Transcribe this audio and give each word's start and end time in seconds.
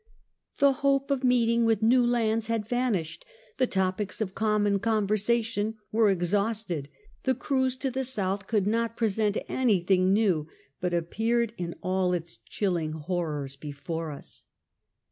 "The 0.57 0.71
hope 0.81 1.11
of 1.11 1.23
meeting 1.23 1.63
with 1.63 1.83
new 1.83 2.03
lands 2.03 2.47
Iiad 2.47 2.67
vanish('d; 2.67 3.23
the 3.57 3.67
topics 3.67 4.19
of 4.19 4.33
common 4.33 4.79
conver.sition 4.79 5.75
were 5.91 6.09
exhausted; 6.09 6.89
the 7.21 7.35
cruise 7.35 7.77
to 7.77 7.91
the 7.91 8.03
south 8.03 8.47
could 8.47 8.65
not 8.65 8.97
present 8.97 9.37
anything 9.47 10.11
new, 10.11 10.47
but 10.79 10.95
appeared 10.95 11.53
in 11.55 11.75
all 11.83 12.13
its 12.13 12.37
chilling 12.49 12.95
honors 13.07 13.55
hef4»re 13.57 14.17
us." 14.17 14.45